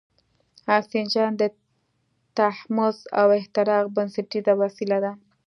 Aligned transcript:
اکسیجن 0.77 1.31
د 1.41 1.43
تحمض 2.37 2.97
او 3.19 3.27
احتراق 3.39 3.85
بنسټیزه 3.95 4.53
وسیله 4.61 4.97
ده. 5.03 5.11